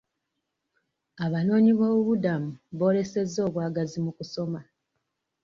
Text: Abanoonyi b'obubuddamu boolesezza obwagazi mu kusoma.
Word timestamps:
Abanoonyi 1.25 1.71
b'obubuddamu 1.77 2.51
boolesezza 2.77 3.39
obwagazi 3.47 3.97
mu 4.05 4.11
kusoma. 4.17 4.59